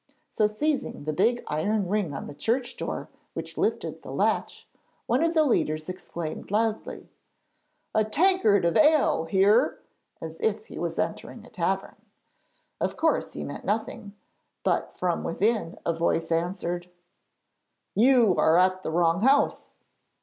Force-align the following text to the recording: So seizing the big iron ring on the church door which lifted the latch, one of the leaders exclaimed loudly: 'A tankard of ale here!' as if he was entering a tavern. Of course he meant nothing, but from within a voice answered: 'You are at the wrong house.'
So 0.31 0.47
seizing 0.47 1.03
the 1.03 1.13
big 1.13 1.43
iron 1.45 1.87
ring 1.87 2.11
on 2.15 2.25
the 2.25 2.33
church 2.33 2.75
door 2.75 3.07
which 3.35 3.55
lifted 3.55 4.01
the 4.01 4.09
latch, 4.09 4.67
one 5.05 5.23
of 5.23 5.35
the 5.35 5.43
leaders 5.43 5.87
exclaimed 5.89 6.49
loudly: 6.49 7.07
'A 7.93 8.05
tankard 8.05 8.65
of 8.65 8.75
ale 8.77 9.25
here!' 9.25 9.79
as 10.19 10.39
if 10.39 10.65
he 10.65 10.79
was 10.79 10.97
entering 10.97 11.45
a 11.45 11.51
tavern. 11.51 11.97
Of 12.79 12.97
course 12.97 13.33
he 13.33 13.43
meant 13.43 13.63
nothing, 13.63 14.15
but 14.63 14.91
from 14.91 15.23
within 15.23 15.77
a 15.85 15.93
voice 15.93 16.31
answered: 16.31 16.89
'You 17.93 18.35
are 18.39 18.57
at 18.57 18.81
the 18.81 18.89
wrong 18.89 19.21
house.' 19.21 19.69